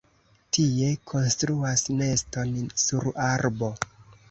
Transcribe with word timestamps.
Tie 0.57 0.87
konstruas 1.11 1.85
neston 2.01 2.57
sur 2.87 3.09
arbo. 3.29 3.73